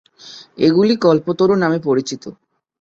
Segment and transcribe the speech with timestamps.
[0.57, 2.23] এগুলি কল্পতরু নামে পরিচিত।